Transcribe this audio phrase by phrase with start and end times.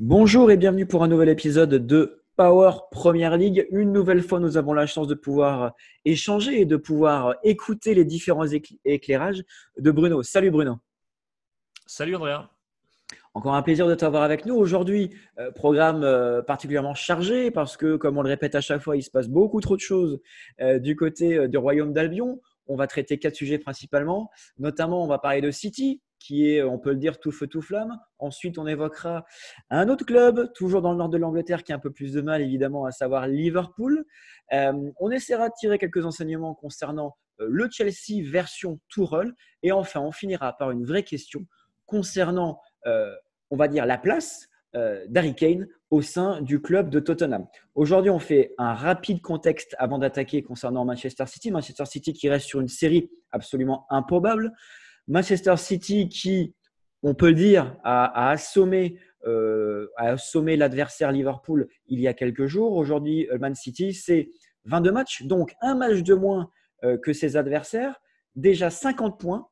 [0.00, 3.66] Bonjour et bienvenue pour un nouvel épisode de Power Première League.
[3.72, 5.72] Une nouvelle fois, nous avons la chance de pouvoir
[6.04, 8.46] échanger et de pouvoir écouter les différents
[8.84, 9.42] éclairages
[9.76, 10.22] de Bruno.
[10.22, 10.78] Salut Bruno.
[11.84, 12.48] Salut Andrea.
[13.34, 14.54] Encore un plaisir de t'avoir avec nous.
[14.54, 15.10] Aujourd'hui,
[15.40, 19.02] euh, programme euh, particulièrement chargé parce que, comme on le répète à chaque fois, il
[19.02, 20.20] se passe beaucoup trop de choses
[20.60, 22.40] euh, du côté du royaume d'Albion.
[22.68, 24.30] On va traiter quatre sujets principalement.
[24.58, 27.62] Notamment, on va parler de City, qui est, on peut le dire, tout feu, tout
[27.62, 27.98] flamme.
[28.18, 29.24] Ensuite, on évoquera
[29.70, 32.20] un autre club, toujours dans le nord de l'Angleterre, qui a un peu plus de
[32.20, 34.04] mal, évidemment, à savoir Liverpool.
[34.52, 39.32] Euh, on essaiera de tirer quelques enseignements concernant euh, le Chelsea version Tourelle.
[39.62, 41.46] Et enfin, on finira par une vraie question
[41.86, 43.14] concernant, euh,
[43.50, 44.48] on va dire, la place
[45.08, 47.46] d'Harry Kane au sein du club de Tottenham.
[47.74, 51.50] Aujourd'hui, on fait un rapide contexte avant d'attaquer concernant Manchester City.
[51.50, 54.52] Manchester City qui reste sur une série absolument improbable.
[55.08, 56.54] Manchester City qui,
[57.02, 62.72] on peut le dire, a, assommé, euh, l'adversaire Liverpool il y a quelques jours.
[62.74, 64.28] Aujourd'hui, euh, Man City, c'est
[64.66, 66.50] 22 matchs, donc un match de moins
[66.84, 67.98] euh, que ses adversaires,
[68.36, 69.48] déjà 50 points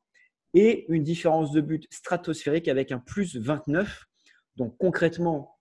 [0.53, 4.05] et une différence de but stratosphérique avec un plus 29.
[4.55, 5.57] Donc concrètement,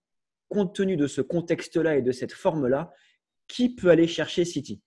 [0.48, 2.92] compte tenu de ce contexte-là et de cette forme-là,
[3.48, 4.82] qui peut aller chercher City?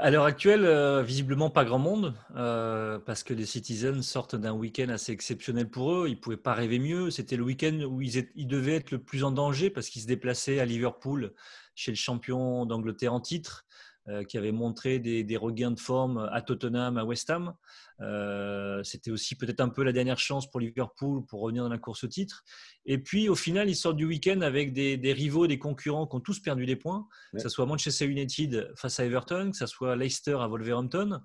[0.00, 4.52] À l'heure actuelle, euh, visiblement pas grand monde, euh, parce que les Citizens sortent d'un
[4.52, 6.08] week-end assez exceptionnel pour eux.
[6.08, 7.10] Ils ne pouvaient pas rêver mieux.
[7.10, 10.60] C'était le week-end où ils, devaient être le plus en danger parce qu'ils se déplaçaient
[10.60, 11.32] à Liverpool
[11.74, 13.64] chez le champion d'Angleterre en titre.
[14.10, 17.54] Euh, qui avait montré des, regains de forme à Tottenham, à West Ham.
[18.02, 21.78] Euh, c'était aussi peut-être un peu la dernière chance pour Liverpool pour revenir dans la
[21.78, 22.44] course au titre.
[22.84, 26.20] Et puis au final, ils sortent du week-end avec des, rivaux, des concurrents qui ont
[26.20, 29.96] tous perdu des points, que ce soit Manchester United face à Everton, que ce soit
[29.96, 31.22] Leicester à Wolverhampton.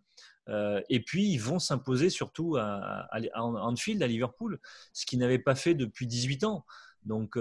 [0.47, 4.57] Euh, et puis, ils vont s'imposer surtout à, Anfield, à Liverpool,
[4.93, 6.65] ce qu'ils n'avaient pas fait depuis 18 ans.
[7.03, 7.37] Donc,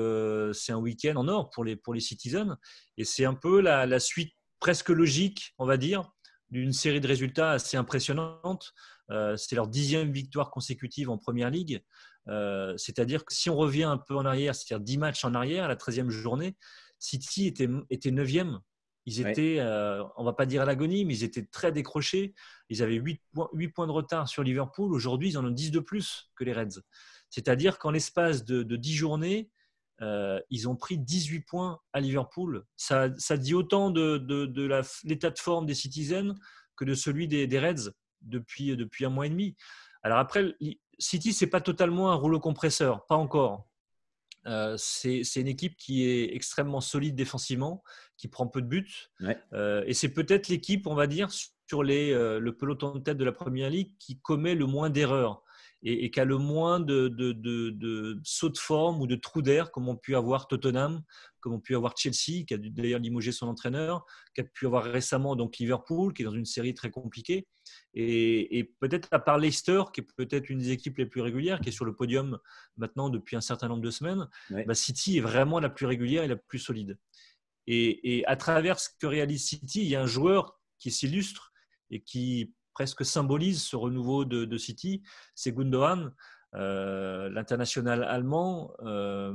[0.52, 2.58] c'est un week-end en or pour les, pour les Citizens.
[2.96, 6.10] Et c'est un peu la, la suite presque logique, on va dire,
[6.50, 8.72] d'une série de résultats assez impressionnante.
[9.10, 11.82] Euh, c'est leur dixième victoire consécutive en Première Ligue.
[12.28, 15.64] Euh, c'est-à-dire que si on revient un peu en arrière, c'est-à-dire dix matchs en arrière,
[15.64, 16.56] à la 13e journée,
[16.98, 18.58] City était, était 9e.
[19.06, 22.34] Ils étaient, euh, on va pas dire à l'agonie, mais ils étaient très décrochés.
[22.68, 24.92] Ils avaient 8 points, 8 points de retard sur Liverpool.
[24.92, 26.82] Aujourd'hui, ils en ont 10 de plus que les Reds.
[27.30, 29.50] C'est-à-dire qu'en l'espace de, de 10 journées,
[30.00, 32.64] euh, ils ont pris 18 points à Liverpool.
[32.76, 34.24] Ça, dit autant de,
[35.04, 36.34] l'état de forme des Citizens
[36.76, 37.90] que de celui des, Reds
[38.22, 39.56] depuis, depuis un mois et demi.
[40.02, 40.54] Alors après,
[40.98, 43.66] City, c'est pas totalement un rouleau compresseur, pas encore.
[44.46, 47.82] Euh, c'est une équipe qui est extrêmement solide défensivement,
[48.16, 49.10] qui prend peu de buts.
[49.52, 51.28] Euh, et c'est peut-être l'équipe, on va dire,
[51.66, 55.42] sur les, le peloton de tête de la Première Ligue qui commet le moins d'erreurs
[55.82, 59.42] et, et qui a le moins de, de, de, sauts de forme ou de trous
[59.42, 61.02] d'air, comme ont pu avoir Tottenham,
[61.40, 64.84] comme ont pu avoir Chelsea, qui a d'ailleurs limogé son entraîneur, qui a pu avoir
[64.84, 67.46] récemment donc Liverpool, qui est dans une série très compliquée.
[67.94, 71.60] Et, et peut-être à part Leicester, qui est peut-être une des équipes les plus régulières,
[71.60, 72.38] qui est sur le podium
[72.76, 76.28] maintenant depuis un certain nombre de semaines, bah City est vraiment la plus régulière et
[76.28, 76.98] la plus solide.
[77.66, 81.52] Et, et à travers ce que réalise City, il y a un joueur qui s'illustre
[81.90, 85.02] et qui presque symbolise ce renouveau de, City,
[85.34, 86.12] c'est Gundogan,
[86.54, 89.34] euh, l'international allemand, euh,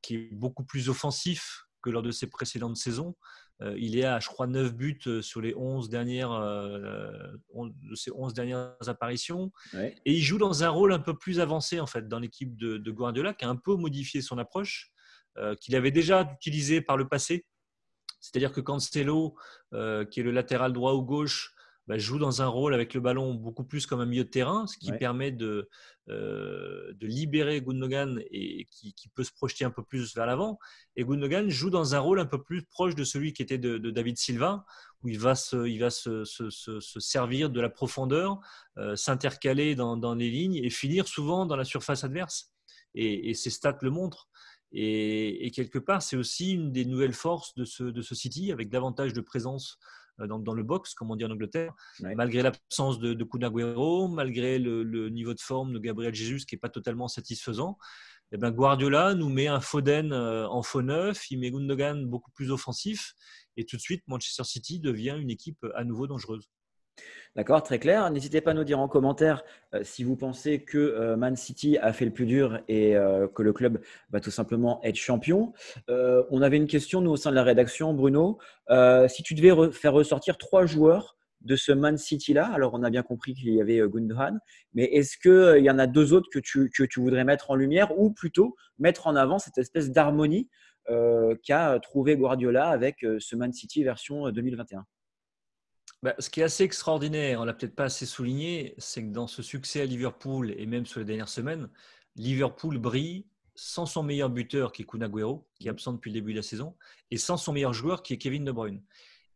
[0.00, 3.16] qui est beaucoup plus offensif que lors de ses précédentes saisons.
[3.60, 8.32] Euh, il est à, je crois, 9 buts sur les 11 dernières, de ses 11
[8.32, 9.52] dernières apparitions.
[9.74, 12.78] Et il joue dans un rôle un peu plus avancé, en fait, dans l'équipe de,
[12.78, 14.90] de, Guardiola, qui a un peu modifié son approche,
[15.60, 17.44] qu'il avait déjà utilisé par le passé.
[18.20, 19.36] C'est-à-dire que Cancelo,
[19.70, 21.53] qui est le latéral droit ou gauche,
[21.86, 24.66] bah, joue dans un rôle avec le ballon beaucoup plus comme un milieu de terrain,
[24.66, 25.68] ce qui permet de,
[26.08, 30.58] euh, de libérer Gundogan et qui, peut se projeter un peu plus vers l'avant.
[30.96, 33.78] Et Gundogan joue dans un rôle un peu plus proche de celui qui était de,
[33.90, 34.64] David Silva,
[35.02, 36.50] où il va se, il va se, se,
[37.00, 38.40] servir de la profondeur,
[38.78, 42.50] euh, s'intercaler dans, dans, les lignes et finir souvent dans la surface adverse.
[42.94, 44.28] Et, et ses stats le montrent.
[44.72, 48.52] Et, et quelque part, c'est aussi une des nouvelles forces de ce, de ce City,
[48.52, 49.78] avec davantage de présence
[50.18, 55.08] dans, dans, le box, comme on dit en Angleterre, malgré l'absence de, de malgré le,
[55.08, 57.78] niveau de forme de Gabriel Jesus qui n'est pas totalement satisfaisant.
[58.32, 62.32] Eh ben Guardiola nous met un Foden euh, en faux neuf, il met Gundogan beaucoup
[62.32, 63.14] plus offensif,
[63.56, 66.48] et tout de suite Manchester City devient une équipe à nouveau dangereuse.
[67.36, 68.08] D'accord, très clair.
[68.12, 69.42] N'hésitez pas à nous dire en commentaire
[69.74, 73.26] euh, si vous pensez que euh, Man City a fait le plus dur et euh,
[73.26, 73.80] que le club
[74.10, 75.52] va tout simplement être champion.
[75.88, 78.38] on avait une question, nous, au sein de la rédaction, Bruno.
[79.08, 83.02] si tu devais faire ressortir trois joueurs de ce Man City-là Alors, on a bien
[83.02, 84.38] compris qu'il y avait Gundogan,
[84.72, 87.56] mais est-ce qu'il y en a deux autres que tu, que tu voudrais mettre en
[87.56, 90.48] lumière ou plutôt mettre en avant cette espèce d'harmonie
[90.86, 94.84] qu'a trouvé Guardiola avec ce Man City version 2021
[96.04, 99.26] bah, ce qui est assez extraordinaire, on l'a peut-être pas assez souligné, c'est que dans
[99.26, 101.70] ce succès à Liverpool et même sur les dernières semaines,
[102.14, 103.24] Liverpool brille
[103.54, 106.40] sans son meilleur buteur qui est Kun Agüero, qui est absent depuis le début de
[106.40, 106.76] la saison,
[107.10, 108.82] et sans son meilleur joueur qui est Kevin De Bruyne.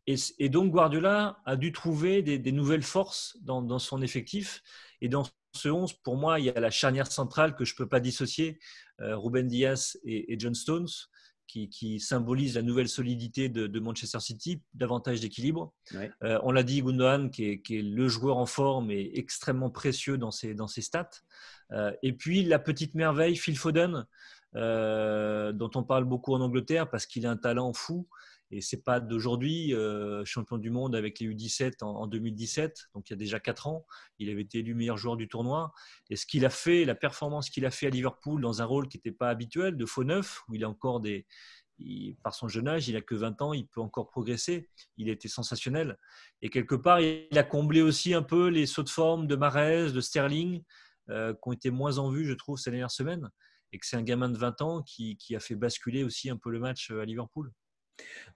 [0.05, 4.61] Et, donc Guardiola a dû trouver des, nouvelles forces dans, son effectif.
[5.01, 5.23] Et dans
[5.55, 7.99] ce 11, pour moi, il y a la charnière centrale que je ne peux pas
[7.99, 8.59] dissocier,
[9.01, 10.87] euh, Ruben Diaz et, John Stones
[11.49, 15.73] qui, symbolise la nouvelle solidité de, Manchester City, davantage d'équilibre.
[16.23, 20.31] Euh, on l'a dit, Gundogan, qui est, le joueur en forme et extrêmement précieux dans
[20.31, 21.09] ses, dans ses stats.
[21.71, 24.05] Euh, et puis la petite merveille, Phil Foden,
[24.55, 28.07] euh, dont on parle beaucoup en Angleterre parce qu'il a un talent fou.
[28.51, 29.75] Et c'est pas d'aujourd'hui,
[30.25, 33.85] champion du monde avec les U17 en, 2017, donc il y a déjà 4 ans.
[34.17, 35.71] Il avait été élu meilleur joueur du tournoi.
[36.09, 38.87] Et ce qu'il a fait, la performance qu'il a fait à Liverpool dans un rôle
[38.87, 41.27] qui n'était pas habituel, de faux neuf, où il a encore des.
[42.23, 44.67] par son jeune âge, il a que 20 ans, il peut encore progresser.
[44.97, 45.97] Il a été sensationnel.
[46.41, 49.91] Et quelque part, il a comblé aussi un peu les sauts de forme de Mares,
[49.93, 50.63] de Sterling,
[51.07, 51.13] qui
[51.43, 53.29] ont été moins en vue, je trouve, ces dernières semaines.
[53.71, 56.49] Et que c'est un gamin de 20 ans qui a fait basculer aussi un peu
[56.49, 57.51] le match à Liverpool.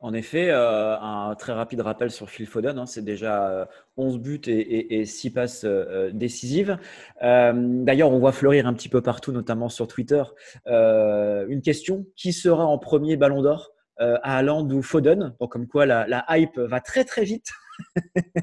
[0.03, 4.17] En effet, euh, un très rapide rappel sur Phil Foden, hein, c'est déjà 11 euh,
[4.19, 6.77] buts et, 6 passes euh, décisives.
[7.21, 10.21] D'ailleurs, on voit fleurir un petit peu partout, notamment sur Twitter,
[10.67, 15.35] une question qui sera en premier ballon d'or à Haaland ou Foden?
[15.49, 17.51] Comme quoi, la, hype va très très vite.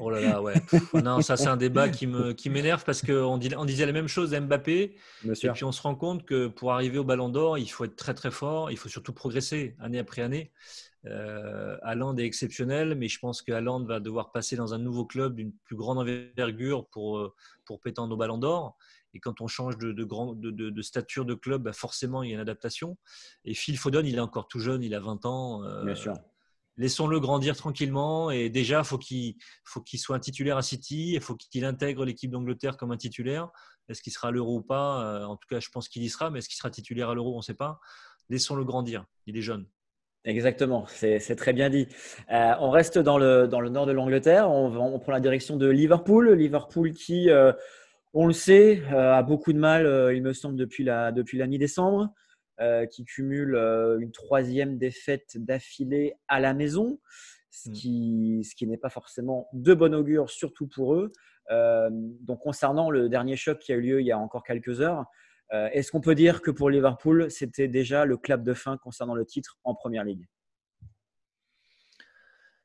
[0.01, 0.55] oh là là, ouais.
[1.03, 2.07] non, ça c'est un débat qui
[2.49, 4.95] m'énerve parce qu'on on disait la même chose à Mbappé.
[5.25, 7.95] Et puis on se rend compte que pour arriver au Ballon d'Or, il faut être
[7.95, 10.51] très très fort, il faut surtout progresser année après année.
[11.07, 11.77] Euh,
[12.17, 15.75] est exceptionnel, mais je pense que va devoir passer dans un nouveau club d'une plus
[15.75, 17.33] grande envergure pour, euh,
[17.65, 18.77] pour pétendre au ballon d'or.
[19.13, 22.29] Et quand on change de, de, grand, de, de, stature de club, bah, forcément, il
[22.29, 22.97] y a une adaptation.
[23.45, 25.63] Et Phil Foden, il est encore tout jeune, il a 20 ans.
[25.63, 26.13] Euh, Bien sûr.
[26.77, 28.31] Laissons-le grandir tranquillement.
[28.31, 31.13] Et déjà, faut il faut qu'il soit un titulaire à City.
[31.15, 33.49] Il faut qu'il intègre l'équipe d'Angleterre comme un titulaire.
[33.89, 35.03] Est-ce qu'il sera à l'euro ou pas?
[35.03, 36.29] Euh, En tout cas, je pense qu'il y sera.
[36.29, 37.33] Mais est-ce qu'il sera titulaire à l'euro?
[37.33, 37.79] On ne sait pas.
[38.29, 39.05] Laissons-le grandir.
[39.25, 39.67] Il est jeune.
[40.23, 41.87] Exactement, c'est très bien dit.
[42.31, 45.57] Euh, on reste dans le, dans le nord de l'Angleterre, on, on, prend la direction
[45.57, 46.33] de Liverpool.
[46.33, 47.51] Liverpool qui, euh,
[48.13, 51.47] on le sait, euh, a beaucoup de mal, il me semble, depuis la, depuis la
[51.47, 52.13] mi-décembre,
[52.91, 53.55] qui cumule
[53.99, 56.99] une troisième défaite d'affilée à la maison,
[57.49, 57.73] ce mm.
[57.73, 61.11] qui, ce qui n'est pas forcément de bon augure, surtout pour eux.
[61.49, 65.05] donc concernant le dernier choc qui a eu lieu il y a encore quelques heures,
[65.51, 69.25] est-ce qu'on peut dire que pour Liverpool, c'était déjà le clap de fin concernant le
[69.25, 70.27] titre en Première Ligue?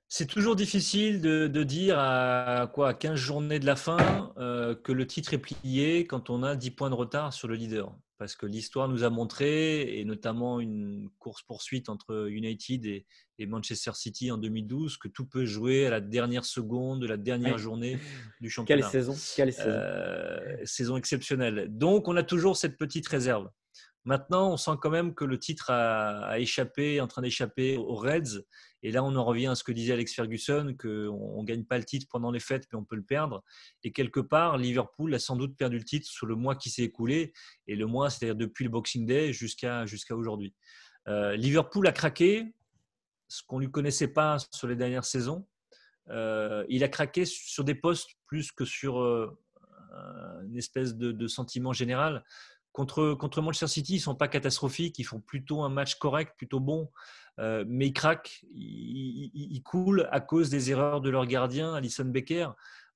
[0.09, 5.07] C'est toujours difficile de, dire à quoi 15 journées de la fin euh, que le
[5.07, 8.47] titre est plié quand on a 10 points de retard sur le leader parce que
[8.47, 13.05] l'histoire nous a montré, et notamment une course-poursuite entre United et,
[13.47, 17.59] Manchester City en 2012, que tout peut jouer à la dernière seconde de la dernière
[17.59, 17.99] journée
[18.41, 18.83] du championnat.
[18.83, 19.69] Quelle saison, Quelle saison.
[19.69, 21.67] Euh, saison exceptionnelle.
[21.69, 23.51] Donc, on a toujours cette petite réserve.
[24.07, 27.97] Maintenant, on sent quand même que le titre a, échappé, est en train d'échapper aux
[27.97, 28.45] Reds.
[28.85, 31.77] Et là, on en revient à ce que disait Alex Ferguson, qu'on ne gagne pas
[31.77, 33.43] le titre pendant les fêtes, mais on peut le perdre.
[33.83, 36.85] Et quelque part, Liverpool a sans doute perdu le titre sur le mois qui s'est
[36.85, 37.33] écoulé.
[37.67, 40.55] Et le mois, c'est-à-dire depuis le Boxing Day jusqu'à jusqu'à aujourd'hui.
[41.09, 42.55] Euh, Liverpool a craqué,
[43.27, 45.49] ce qu'on ne lui connaissait pas sur les dernières saisons.
[46.11, 49.37] Euh, il a craqué sur des postes plus que sur euh,
[50.45, 52.23] une espèce de sentiment général.
[52.77, 56.35] Contre, contre Manchester City, ils ne sont pas catastrophiques, ils font plutôt un match correct,
[56.37, 56.91] plutôt bon,
[57.39, 62.51] euh, mais ils craquent, ils, coulent à cause des erreurs de leur gardien, Alison Becker,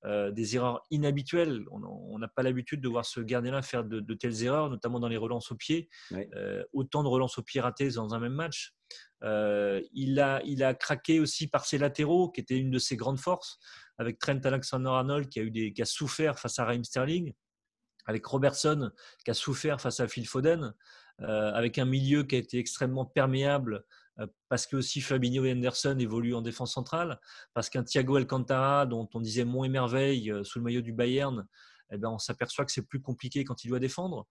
[0.05, 1.65] euh, des erreurs inhabituelles.
[1.71, 5.17] On n'a pas l'habitude de voir ce gardien-là faire de, telles erreurs, notamment dans les
[5.17, 5.89] relances au pied.
[6.13, 8.75] Euh, autant de relances au pied ratées dans un même match.
[9.23, 13.19] il, a, il a craqué aussi par ses latéraux, qui était une de ses grandes
[13.19, 13.59] forces,
[13.97, 17.33] avec Trent Alexander-Arnold qui a, eu des, qui a souffert face à Raheem Sterling
[18.07, 18.91] avec Robertson
[19.25, 20.75] qui a souffert face à Phil Foden,
[21.21, 23.85] euh, avec un milieu qui a été extrêmement perméable
[24.21, 27.21] euh, parce que aussi Fabinho et Anderson évoluent en défense centrale,
[27.55, 31.47] parce qu'un Thiago Alcantara dont on disait mon émerveille euh, sous le maillot du Bayern,
[31.93, 34.27] eh ben, on s'aperçoit que c'est plus compliqué quand il doit défendre.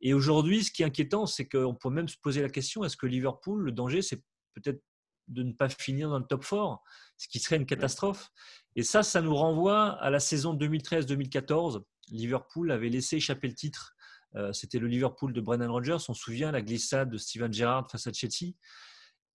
[0.00, 2.96] Et aujourd'hui, ce qui est inquiétant, c'est qu'on peut même se poser la question est-ce
[2.96, 4.22] que Liverpool, le danger, c'est
[4.54, 4.82] peut-être
[5.28, 6.82] de ne pas finir dans le top 4,
[7.16, 8.30] ce qui serait une catastrophe.
[8.76, 13.94] Et ça, ça nous renvoie à la saison 2013-2014 Liverpool avait laissé échapper le titre.
[14.36, 15.98] Euh, c'était le Liverpool de Brendan Rodgers.
[16.08, 18.54] On se souvient la glissade de Steven Gerrard face à Chelsea.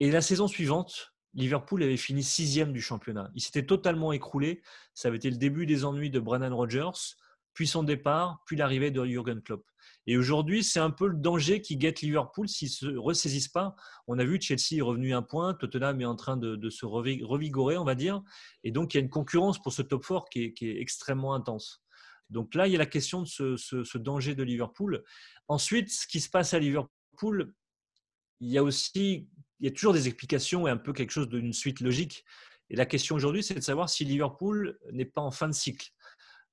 [0.00, 3.30] Et la saison suivante, Liverpool avait fini sixième du championnat.
[3.34, 4.62] Il s'était totalement écroulé.
[4.94, 7.16] Ça avait été le début des ennuis de Brennan Rodgers,
[7.54, 9.64] puis son départ, puis l'arrivée de Jurgen Klopp.
[10.06, 13.74] Et aujourd'hui, c'est un peu le danger qui guette Liverpool s'ils ne se ressaisissent pas.
[14.06, 17.76] On a vu Chelsea est revenu un point, Tottenham est en train de, se revigorer,
[17.76, 18.22] on va dire.
[18.64, 21.82] Et donc, il y a une concurrence pour ce top 4 qui est, extrêmement intense.
[22.30, 25.04] Donc là, il y a la question de ce, danger de Liverpool.
[25.48, 27.54] Ensuite, ce qui se passe à Liverpool,
[28.40, 29.28] il y a aussi,
[29.60, 32.24] il y a toujours des explications et un peu quelque chose d'une suite logique.
[32.70, 35.88] Et la question aujourd'hui, c'est de savoir si Liverpool n'est pas en fin de cycle.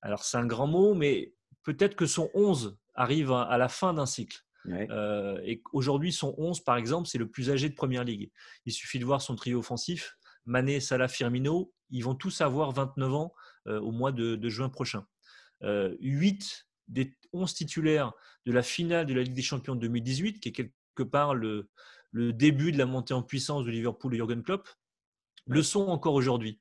[0.01, 4.05] Alors, c'est un grand mot, mais peut-être que son 11 arrive à la fin d'un
[4.05, 4.45] cycle.
[4.69, 8.31] Euh, et aujourd'hui, son 11, par exemple, c'est le plus âgé de Première Ligue.
[8.65, 10.17] Il suffit de voir son trio offensif.
[10.45, 13.33] Mané, Salah, Firmino, ils vont tous avoir 29 ans
[13.67, 15.05] euh, au mois de, juin prochain.
[15.63, 18.13] Euh, 8 des 11 titulaires
[18.45, 21.69] de la finale de la Ligue des Champions de 2018, qui est quelque part le,
[22.11, 24.69] le début de la montée en puissance de Liverpool et Jurgen Klopp,
[25.47, 26.59] le sont encore aujourd'hui.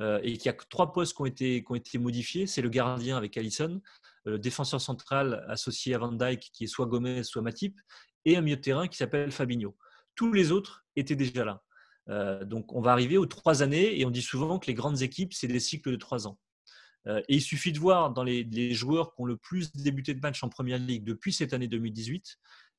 [0.00, 2.46] Euh, et qu'il y a trois postes qui ont été, qui ont été modifiés.
[2.46, 3.80] C'est le gardien avec Allison,
[4.24, 7.80] le euh, défenseur central associé à Van Dyke, qui est soit Gomez, soit Matip,
[8.26, 9.74] et un milieu de terrain qui s'appelle Fabinho.
[10.14, 11.62] Tous les autres étaient déjà là.
[12.08, 15.00] Euh, donc on va arriver aux trois années, et on dit souvent que les grandes
[15.00, 16.38] équipes, c'est des cycles de trois ans.
[17.06, 20.42] Et il suffit de voir dans les, joueurs qui ont le plus débuté de match
[20.42, 22.38] en Première Ligue depuis cette année 2018,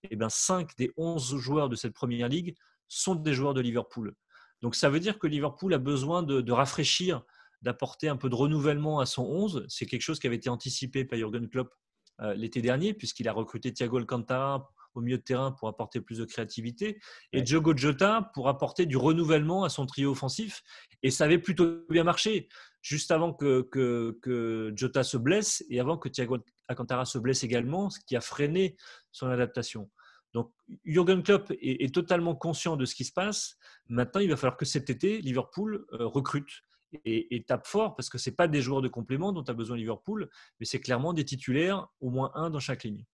[0.09, 2.55] et bien 5 des 11 joueurs de cette Première Ligue
[2.87, 4.13] sont des joueurs de Liverpool.
[4.61, 7.23] Donc ça veut dire que Liverpool a besoin de, rafraîchir,
[7.61, 9.65] d'apporter un peu de renouvellement à son 11.
[9.67, 11.73] C'est quelque chose qui avait été anticipé par Jurgen Klopp
[12.21, 16.17] euh, l'été dernier, puisqu'il a recruté Thiago Alcantara au milieu de terrain pour apporter plus
[16.17, 16.99] de créativité,
[17.31, 20.63] et Diogo Jota pour apporter du renouvellement à son trio offensif.
[21.03, 22.49] Et ça avait plutôt bien marché,
[22.81, 27.89] juste avant que, que, Jota se blesse et avant que Thiago Alcantara se blesse également,
[27.89, 28.75] ce qui a freiné
[29.11, 29.89] son adaptation.
[30.33, 30.51] Donc,
[30.83, 33.57] Jurgen Klopp est, totalement conscient de ce qui se passe.
[33.87, 36.63] Maintenant, il va falloir que cet été, Liverpool euh, recrute
[37.05, 39.77] et, tape fort parce que ce n'est pas des joueurs de complément dont a besoin
[39.77, 43.05] Liverpool, mais c'est clairement des titulaires, au moins un dans chaque ligne.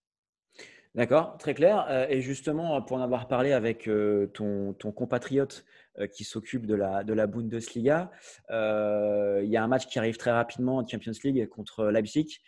[0.96, 1.86] D'accord, très clair.
[1.90, 5.66] Euh, et justement, pour en avoir parlé avec euh, ton, compatriote
[6.12, 8.10] qui s'occupe de la, de la Bundesliga,
[8.50, 12.40] il y a un match qui arrive très rapidement en Champions League contre Leipzig.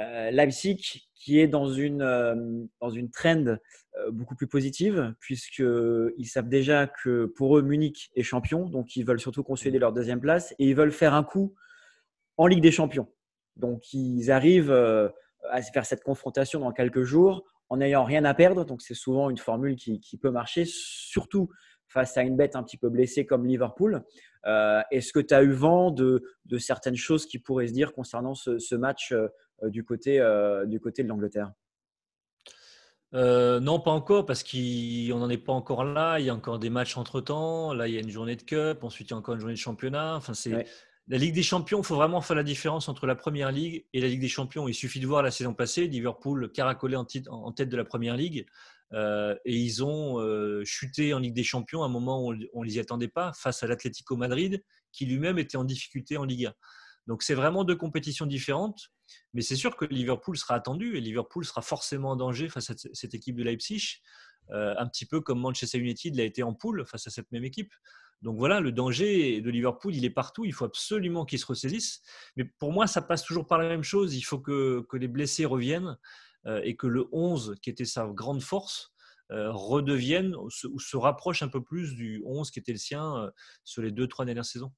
[0.00, 6.26] Euh, Leipzig qui est dans une, euh, dans une trend euh, beaucoup plus positive, puisqu'ils
[6.26, 10.20] savent déjà que pour eux, Munich est champion, donc ils veulent surtout consolider leur deuxième
[10.20, 11.54] place et ils veulent faire un coup
[12.36, 13.08] en Ligue des Champions.
[13.56, 18.64] Donc ils arrivent à faire cette confrontation dans quelques jours en n'ayant rien à perdre.
[18.64, 21.48] Donc c'est souvent une formule qui, qui, peut marcher, surtout
[21.86, 24.02] face à une bête un petit peu blessée comme Liverpool.
[24.90, 28.34] Est-ce que tu as eu vent de, de, certaines choses qui pourraient se dire concernant
[28.34, 29.12] ce, ce match
[29.62, 31.52] euh, du, côté, euh, du côté de l'Angleterre?
[33.14, 36.18] Euh, non, pas encore, parce qu'on n'en est pas encore là.
[36.20, 37.72] Il y a encore des matchs entre-temps.
[37.72, 38.84] Là, il y a une journée de Cup.
[38.84, 40.14] Ensuite, il y a encore une journée de championnat.
[40.16, 40.66] Enfin, c'est
[41.10, 44.00] La Ligue des Champions, il faut vraiment faire la différence entre la Première Ligue et
[44.00, 44.68] la Ligue des Champions.
[44.68, 47.04] Il suffit de voir la saison passée, Liverpool caracolé en,
[47.52, 48.46] tête de la Première Ligue.
[48.92, 50.22] et ils ont
[50.64, 53.32] chuté en Ligue des Champions à un moment où on ne les y attendait pas,
[53.32, 54.62] face à l'Atlético Madrid,
[54.92, 56.54] qui lui-même était en difficulté en Ligue 1.
[57.08, 58.90] Donc c'est vraiment deux compétitions différentes,
[59.32, 62.74] mais c'est sûr que Liverpool sera attendu et Liverpool sera forcément en danger face à
[62.92, 64.02] cette équipe de Leipzig,
[64.50, 67.44] euh, un petit peu comme Manchester United l'a été en poule face à cette même
[67.44, 67.72] équipe.
[68.22, 70.44] Donc voilà, le danger de Liverpool, il est partout.
[70.44, 72.02] Il faut absolument qu'il se ressaisisse.
[72.36, 74.14] Mais pour moi, ça passe toujours par la même chose.
[74.14, 75.96] Il faut que, les blessés reviennent
[76.46, 78.92] euh, et que le 11, qui était sa grande force,
[79.30, 83.30] euh, redevienne ou se, rapproche un peu plus du 11 qui était le sien
[83.64, 84.72] sur les deux, trois dernières saisons.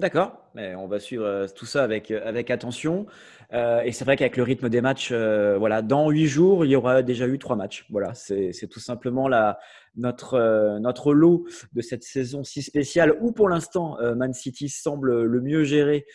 [0.00, 3.06] D'accord, on va suivre euh, tout ça avec, euh, avec attention.
[3.52, 6.76] Euh, et c'est vrai qu'avec le rythme des matchs, voilà, dans huit jours, il y
[6.76, 7.84] aura déjà eu trois matchs.
[7.90, 9.58] Voilà, c'est tout simplement la,
[9.96, 15.40] notre, notre lot de cette saison si spéciale où pour l'instant Man City semble le
[15.40, 16.06] mieux gérer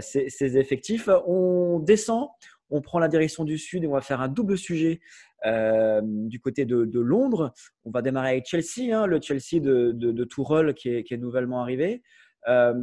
[0.00, 1.08] ses, effectifs.
[1.26, 2.28] On descend,
[2.70, 5.00] on prend la direction du sud et on va faire un double sujet
[5.44, 7.54] du côté de, Londres.
[7.86, 12.02] On va démarrer avec Chelsea, hein, le Chelsea de, de, qui est nouvellement arrivé.
[12.46, 12.74] Euh,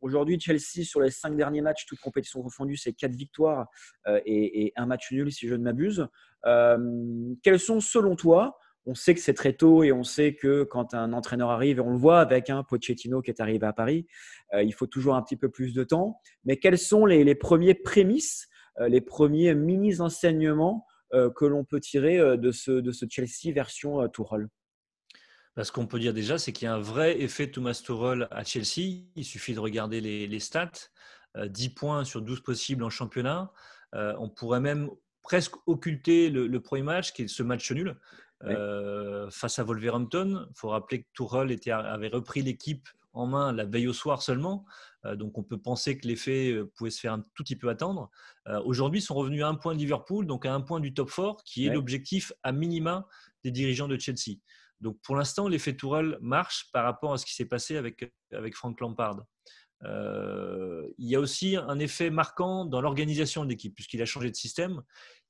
[0.00, 3.66] aujourd'hui, Chelsea, sur les cinq derniers matchs, toutes compétitions confondues, c'est quatre victoires
[4.06, 6.06] euh, et, un match nul, si je ne m'abuse.
[6.46, 10.62] Euh, quels sont, selon toi, on sait que c'est très tôt et on sait que
[10.62, 13.72] quand un entraîneur arrive, et on le voit avec un Pochettino qui est arrivé à
[13.72, 14.06] Paris,
[14.54, 16.20] il faut toujours un petit peu plus de temps.
[16.44, 18.48] Mais quels sont les, premiers prémices,
[18.80, 24.08] les premiers mini-enseignements que l'on peut tirer de ce, de ce Chelsea version
[25.58, 28.28] Tourelle ce qu'on peut dire déjà, c'est qu'il y a un vrai effet Thomas Tuchel
[28.30, 29.06] à Chelsea.
[29.16, 30.70] Il suffit de regarder les, stats.
[31.36, 33.52] 10 euh, points sur 12 possibles en championnat.
[33.94, 34.88] Euh, on pourrait même
[35.22, 37.96] presque occulter le, premier match, qui est ce match nul,
[38.44, 40.46] euh, face à Wolverhampton.
[40.48, 44.22] Il faut rappeler que Tuchel était, avait repris l'équipe en main la veille au soir
[44.22, 44.64] seulement.
[45.14, 48.10] donc on peut penser que l'effet pouvait se faire un tout petit peu attendre.
[48.64, 51.10] Aujourd'hui, ils sont revenus à un point de Liverpool, donc à un point du top
[51.10, 53.08] 4, qui est l'objectif à minima
[53.42, 54.38] des dirigeants de Chelsea.
[54.80, 58.54] Donc pour l'instant, l'effet Tourelle marche par rapport à ce qui s'est passé avec, avec
[58.54, 59.24] Frank Lampard.
[59.84, 64.30] Euh, il y a aussi un effet marquant dans l'organisation de l'équipe, puisqu'il a changé
[64.30, 64.82] de système.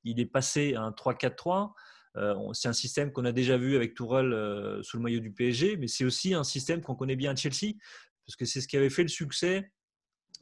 [0.05, 1.73] Il est passé à un 3-4-3.
[2.17, 5.33] Euh, c'est un système qu'on a déjà vu avec Tourelle euh, sous le maillot du
[5.33, 7.75] PSG, mais c'est aussi un système qu'on connaît bien à Chelsea,
[8.27, 9.71] parce que c'est ce qui avait fait le succès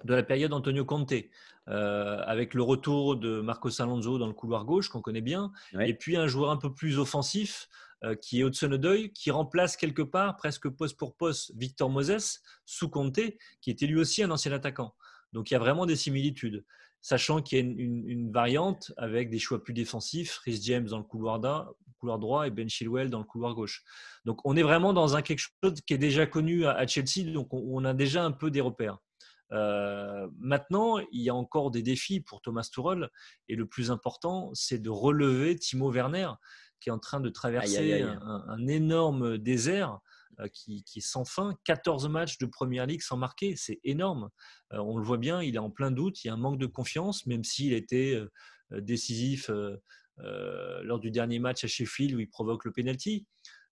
[0.05, 1.15] de la période Antonio Conte,
[1.67, 6.17] avec le retour de Marcos Alonso dans le couloir gauche, qu'on connaît bien, et puis
[6.17, 7.69] un joueur un peu plus offensif,
[8.21, 13.21] qui est Hudson-Odoi, qui remplace quelque part, presque poste pour poste, Victor Moses, sous Conte,
[13.61, 14.95] qui était lui aussi un ancien attaquant.
[15.33, 16.65] Donc il y a vraiment des similitudes,
[17.01, 21.05] sachant qu'il y a une, variante avec des choix plus défensifs, Rhys James dans le
[21.05, 23.85] couloir, droit et Ben Chilwell dans le couloir gauche.
[24.25, 27.49] Donc on est vraiment dans un quelque chose qui est déjà connu à, Chelsea, donc
[27.53, 28.99] on, a déjà un peu des repères.
[29.53, 33.09] Euh, maintenant, il y a encore des défis pour Thomas Tuchel
[33.49, 36.31] et le plus important, c'est de relever Timo Werner
[36.81, 40.01] qui est en train de traverser Un, énorme désert
[40.41, 41.57] euh, qui, est sans fin.
[41.65, 44.29] 14 matchs de Première Ligue sans marquer, c'est énorme.
[44.73, 46.59] Euh, on le voit bien, il est en plein doute, il y a un manque
[46.59, 49.51] de confiance, même s'il était euh, décisif
[50.19, 53.27] lors du dernier match à Sheffield où il provoque le penalty.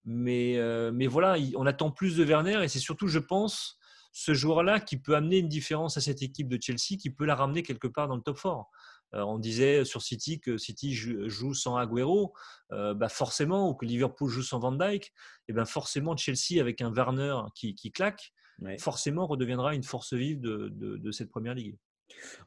[0.05, 0.59] Mais,
[0.93, 3.79] mais voilà, on attend plus de Werner et c'est surtout, je pense,
[4.13, 7.35] ce joueur-là qui peut amener une différence à cette équipe de Chelsea, qui peut la
[7.35, 8.67] ramener quelque part dans le top 4.
[9.15, 12.33] Euh, on disait sur City que City joue sans Agüero,
[12.73, 15.13] euh, bah forcément, ou que Liverpool joue sans Van Dyke,
[15.49, 18.33] et ben forcément Chelsea avec un Werner qui, claque,
[18.79, 21.77] forcément redeviendra une force vive de, cette première ligue.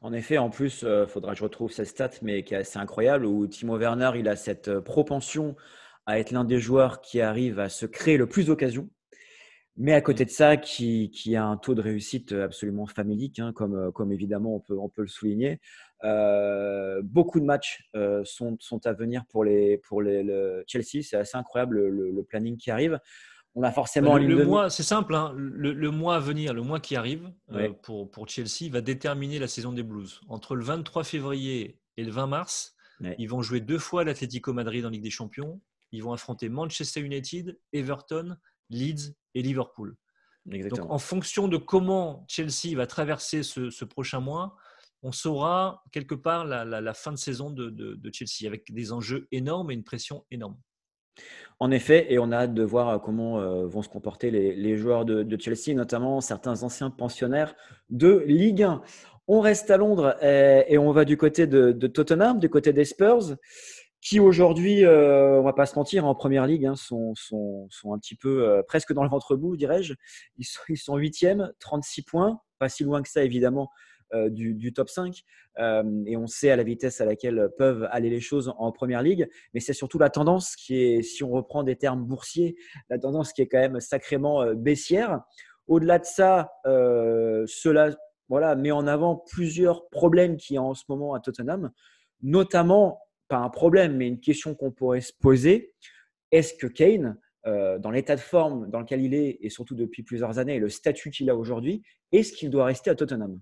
[0.02, 2.58] En effet, en plus, il euh, faudra que je retrouve cette stat, mais qui est
[2.58, 5.56] assez incroyable, où Timo Werner, il a cette propension
[6.06, 8.88] à être l'un des joueurs qui arrive à se créer le plus d'occasions
[9.78, 13.92] mais à côté de ça, qui, a un taux de réussite absolument famélique, hein, comme,
[13.92, 15.60] comme, évidemment on peut, on peut le souligner.
[16.04, 21.02] Euh, beaucoup de matchs euh, sont, sont, à venir pour, les, pour les, le Chelsea.
[21.02, 22.98] C'est assez incroyable le, planning qui arrive.
[23.54, 26.80] On a forcément le, le mois, c'est simple, hein, le, mois à venir, le mois
[26.80, 30.20] qui arrive euh, pour, pour Chelsea va déterminer la saison des Blues.
[30.28, 32.74] Entre le 23 février et le 20 mars,
[33.18, 35.60] ils vont jouer deux fois l'Atlético Madrid en Ligue des Champions.
[35.92, 38.36] Ils vont affronter Manchester United, Everton,
[38.70, 39.96] Leeds et Liverpool.
[40.46, 44.56] Donc, en fonction de comment Chelsea va traverser ce, prochain mois,
[45.02, 49.74] on saura quelque part la, fin de saison de, Chelsea avec des enjeux énormes et
[49.74, 50.56] une pression énorme.
[51.60, 54.76] En effet, et on a hâte de voir euh, comment euh, vont se comporter les,
[54.76, 57.56] joueurs de, Chelsea, notamment certains anciens pensionnaires
[57.90, 58.82] de Ligue 1.
[59.26, 62.84] On reste à Londres et, et on va du côté de, Tottenham, du côté des
[62.84, 63.36] Spurs
[64.00, 67.92] qui aujourd'hui, euh, on va pas se mentir, en première ligue, hein, sont, sont, sont,
[67.92, 69.94] un petit peu euh, presque dans le ventre bout, dirais-je.
[70.36, 73.70] Ils sont, ils sont 8e, 36 points, pas si loin que ça évidemment
[74.14, 75.22] euh, du, top 5.
[75.58, 79.02] Euh, et on sait à la vitesse à laquelle peuvent aller les choses en première
[79.02, 79.28] ligue.
[79.52, 82.56] Mais c'est surtout la tendance qui est, si on reprend des termes boursiers,
[82.90, 85.22] la tendance qui est quand même sacrément baissière.
[85.66, 87.96] Au-delà de ça, cela
[88.28, 91.70] voilà, met en avant plusieurs problèmes qu'il y a en ce moment à Tottenham,
[92.22, 95.74] notamment pas un problème, mais une question qu'on pourrait se poser.
[96.32, 100.02] Est-ce que Kane, euh, dans l'état de forme dans lequel il est, et surtout depuis
[100.02, 103.40] plusieurs années, et le statut qu'il a aujourd'hui, est-ce qu'il doit rester à Tottenham?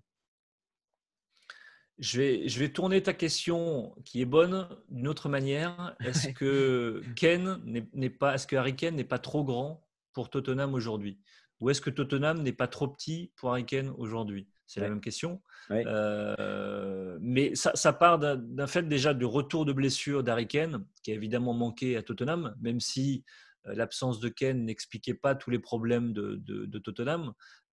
[1.98, 5.96] Je vais, je vais tourner ta question qui est bonne d'une autre manière.
[6.04, 10.74] Est-ce que Ken n'est pas, est-ce que Harry Kane n'est pas trop grand pour Tottenham
[10.74, 11.18] aujourd'hui?
[11.60, 14.46] Ou est-ce que Tottenham n'est pas trop petit pour Harry Kane aujourd'hui?
[14.66, 15.42] C'est la même question.
[15.70, 21.14] Euh, mais ça, part d'un fait déjà du retour de blessure d'Harry Kane, qui a
[21.14, 23.24] évidemment manqué à Tottenham, même si
[23.66, 27.32] euh, l'absence de Kane n'expliquait pas tous les problèmes de, Tottenham,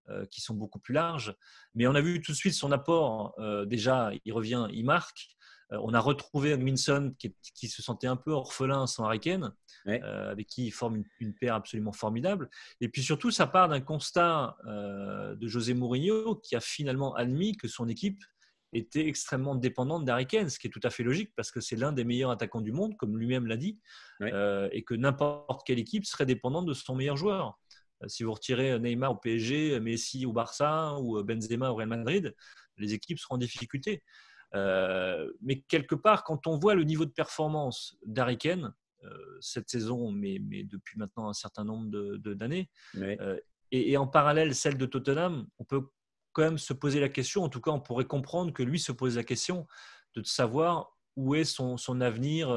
[0.09, 1.35] euh, qui sont beaucoup plus larges.
[1.75, 3.35] Mais on a vu tout de suite son apport.
[3.65, 5.29] déjà, il revient, il marque.
[5.73, 9.21] Euh, on a retrouvé Minson qui, se sentait un peu orphelin sans Harry
[9.87, 12.49] euh, avec qui il forme une, paire absolument formidable.
[12.81, 17.55] Et puis surtout, ça part d'un constat euh, de José Mourinho qui a finalement admis
[17.57, 18.23] que son équipe
[18.73, 21.91] était extrêmement dépendante d'Harry ce qui est tout à fait logique parce que c'est l'un
[21.91, 23.79] des meilleurs attaquants du monde, comme lui-même l'a dit,
[24.19, 27.59] et que n'importe quelle équipe serait dépendante de son meilleur joueur.
[28.07, 32.33] Si vous retirez Neymar au PSG, Messi au Barça ou Benzema au Real Madrid,
[32.77, 34.01] les équipes seront en difficulté.
[34.55, 40.11] Euh, mais quelque part, quand on voit le niveau de performance d'Harry euh, cette saison,
[40.11, 43.39] mais, mais, depuis maintenant un certain nombre d'années, euh,
[43.71, 45.89] et, en parallèle celle de Tottenham, on peut
[46.31, 48.91] quand même se poser la question, en tout cas on pourrait comprendre que lui se
[48.91, 49.67] pose la question
[50.15, 52.47] de savoir où est son, son avenir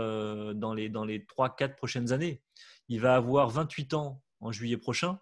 [0.55, 2.43] dans les, dans les 3-4 prochaines années.
[2.89, 5.19] Il va avoir 28 ans en juillet prochain.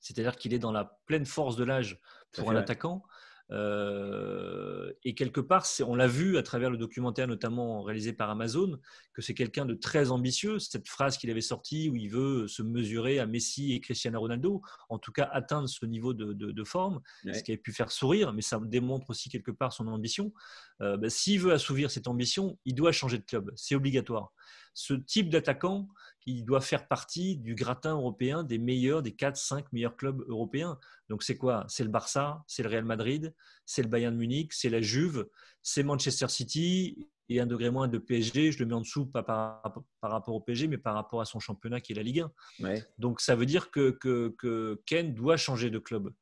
[0.00, 2.00] c'est-à-dire qu'il est dans la pleine force de l'âge
[2.32, 3.02] pour un attaquant.
[3.50, 8.78] Euh, et quelque part, on l'a vu à travers le documentaire, notamment réalisé par Amazon,
[9.12, 10.58] que c'est quelqu'un de très ambitieux.
[10.58, 14.62] Cette phrase qu'il avait sortie où il veut se mesurer à Messi et Cristiano Ronaldo,
[14.88, 17.00] en tout cas atteindre ce niveau de, forme,
[17.32, 20.32] ce qui avait pu faire sourire, mais ça démontre aussi quelque part son ambition.
[20.80, 23.52] Euh, ben, s'il veut assouvir cette ambition, il doit changer de club.
[23.56, 24.32] C'est obligatoire.
[24.74, 25.88] Ce type d'attaquant,
[26.26, 30.78] il doit faire partie du gratin européen des meilleurs, des 4-5 meilleurs clubs européens.
[31.08, 31.64] Donc c'est quoi?
[31.68, 33.34] C'est le Barça, c'est le Real Madrid,
[33.66, 35.28] c'est le Bayern Munich, c'est la Juve,
[35.62, 38.52] c'est Manchester City et un degré moins de PSG.
[38.52, 39.62] Je le mets en dessous, pas par,
[40.02, 42.24] rapport au PSG, mais par rapport à son championnat qui est la Ligue
[42.60, 42.74] 1.
[42.98, 46.12] Donc ça veut dire que, que, Ken doit changer de club.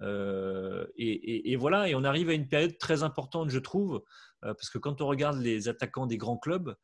[0.00, 4.04] Euh, et, voilà, et on arrive à une période très importante, je trouve,
[4.44, 6.76] euh, parce que quand on regarde les attaquants des grands clubs,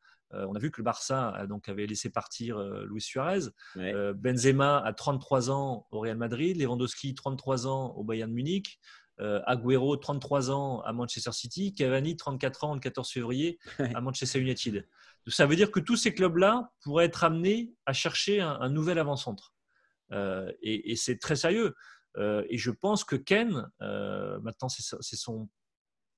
[0.47, 3.49] on a vu que le Barça donc, avait laissé partir euh, Luis Suarez.
[3.77, 8.79] Euh, Benzema a 33 ans au Real Madrid, Lewandowski 33 ans au Bayern Munich,
[9.17, 14.85] Agüero 33 ans à Manchester City, Cavani 34 ans le 14 février à Manchester United.
[15.27, 19.53] ça veut dire que tous ces clubs-là pourraient être amenés à chercher un, nouvel avant-centre.
[20.11, 21.75] et, c'est très sérieux.
[22.17, 25.47] et je pense que Ken, maintenant c'est son,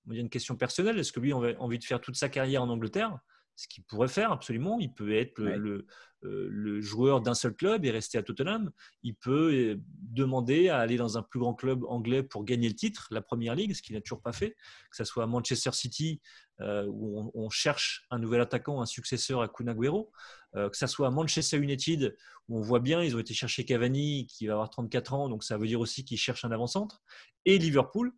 [0.10, 0.98] il y a une question personnelle.
[0.98, 3.20] Est-ce que lui a envie de faire toute sa carrière en Angleterre?
[3.58, 4.80] Ce qu'il pourrait faire absolument.
[4.80, 5.86] Il peut être le,
[6.24, 8.72] euh, le, joueur d'un seul club et rester à Tottenham.
[9.02, 12.76] Il peut euh, demander à aller dans un plus grand club anglais pour gagner le
[12.76, 14.52] titre, la Première Ligue, ce qu'il n'a toujours pas fait.
[14.92, 16.22] Que ce soit à Manchester City,
[16.62, 20.12] euh, où on, cherche un nouvel attaquant, un successeur à Kun Agüero,
[20.54, 22.16] que ce soit à Manchester United,
[22.48, 25.44] où on voit bien, ils ont été chercher Cavani, qui va avoir 34 ans, donc
[25.44, 27.04] ça veut dire aussi qu'ils cherchent un avant-centre,
[27.46, 28.12] et Liverpool,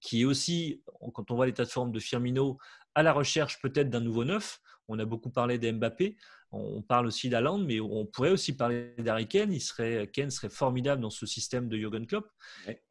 [0.00, 2.58] qui est aussi, quand on voit l'état de forme de Firmino,
[2.94, 4.60] à la recherche peut-être d'un nouveau neuf.
[4.88, 6.16] On a beaucoup parlé d'Mbappé,
[6.52, 9.52] on parle aussi d'Aland, mais on pourrait aussi parler d'Harry Kane.
[9.52, 12.28] Il serait, Ken serait formidable dans ce système de Jürgen Klopp.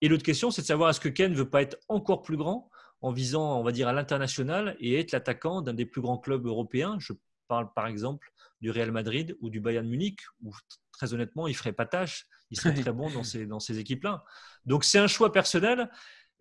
[0.02, 2.38] Et l'autre question, c'est de savoir est-ce que Ken ne veut pas être encore plus
[2.38, 2.70] grand
[3.02, 6.46] en visant, on va dire, à l'international et être l'attaquant d'un des plus grands clubs
[6.46, 6.96] européens?
[7.00, 7.12] Je
[7.50, 8.32] parle par exemple
[8.62, 10.54] du Real Madrid ou du Bayern Munich, où
[10.94, 12.28] très honnêtement, il ferait pas tâche.
[12.52, 14.24] Il serait très bon dans ces, dans ces équipes-là.
[14.66, 15.90] Donc c'est un choix personnel.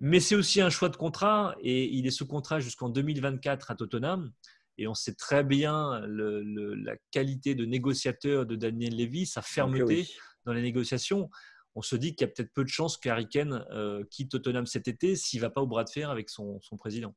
[0.01, 3.75] Mais c'est aussi un choix de contrat et il est sous contrat jusqu'en 2024 à
[3.75, 4.33] Tottenham.
[4.77, 10.09] Et on sait très bien la qualité de négociateur de Daniel Levy, sa fermeté
[10.45, 11.29] dans les négociations.
[11.75, 14.67] On se dit qu'il y a peut-être peu de chances qu'Harry Kane euh, quitte Tottenham
[14.67, 17.15] cet été s'il ne va pas au bras de fer avec son, président.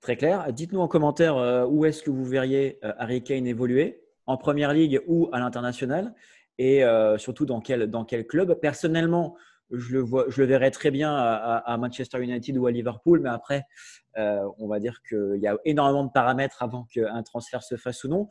[0.00, 0.52] Très clair.
[0.52, 4.72] Dites-nous en commentaire euh, où est-ce que vous verriez euh, Harry Kane évoluer, en première
[4.72, 6.14] ligue ou à l'international,
[6.58, 6.82] et
[7.18, 8.58] surtout dans quel, dans quel club?
[8.60, 9.36] Personnellement,
[9.70, 13.30] je le, vois, je le verrais très bien à, Manchester United ou à Liverpool, mais
[13.30, 13.64] après,
[14.16, 18.04] euh, on va dire qu'il y a énormément de paramètres avant qu'un transfert se fasse
[18.04, 18.28] ou non.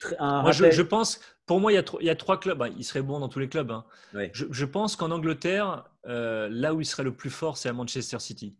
[0.00, 2.58] je, pense, pour moi, il y a, il y a trois clubs.
[2.58, 3.70] Bah, il serait bon dans tous les clubs.
[3.70, 3.84] Hein.
[4.32, 8.18] Je, pense qu'en Angleterre, euh, là où il serait le plus fort, c'est à Manchester
[8.18, 8.56] City.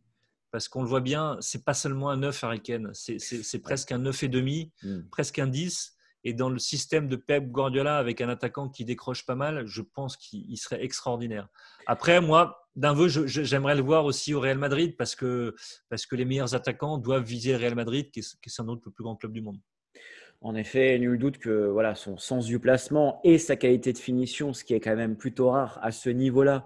[0.50, 4.24] Parce qu'on le voit bien, c'est pas seulement un 9 Hurricane, c'est presque un 9,5,
[4.26, 5.00] et demi, hmm.
[5.10, 5.96] presque un 10.
[6.24, 9.82] Et dans le système de Pep Guardiola, avec un attaquant qui décroche pas mal, je
[9.82, 11.48] pense qu'il serait extraordinaire.
[11.86, 15.54] Après, moi, d'un vœu, j'aimerais le voir aussi au Real Madrid parce que,
[15.88, 18.92] parce que les meilleurs attaquants doivent viser le Real Madrid, qui est, sans doute le
[18.92, 19.58] plus grand club du monde.
[20.40, 24.52] En effet, nul doute que voilà, son sens du placement et sa qualité de finition,
[24.52, 26.64] ce qui est quand même plutôt rare à ce niveau-là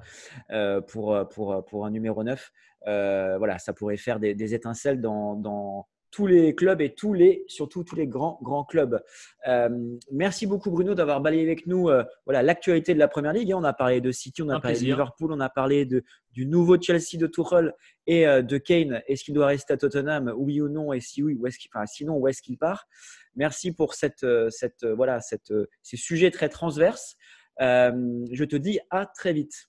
[0.50, 2.52] euh, pour, pour, pour, un numéro 9,
[2.86, 5.86] euh, voilà, ça pourrait faire des, des étincelles dans, dans,
[6.16, 9.02] tous les clubs et tous les, surtout tous les grands, grands clubs.
[9.46, 9.68] Euh,
[10.10, 13.52] merci beaucoup Bruno d'avoir balayé avec nous euh, voilà, l'actualité de la Première Ligue.
[13.54, 16.46] On a parlé de City, on a parlé de Liverpool, on a parlé de, du
[16.46, 17.74] nouveau Chelsea de Tuchel
[18.06, 19.02] et euh, de Kane.
[19.06, 20.94] Est-ce qu'il doit rester à Tottenham, oui ou non?
[20.94, 22.86] Et si oui, où est-ce qu'il, enfin, sinon, où est-ce qu'il part?
[23.34, 25.52] Merci pour cette, cette, voilà, cette,
[25.82, 27.16] ces sujets très transverses.
[27.60, 29.68] je te dis à très vite.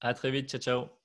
[0.00, 0.50] À très vite.
[0.50, 0.99] Ciao, ciao.